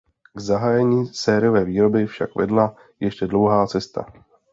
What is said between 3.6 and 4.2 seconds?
cesta.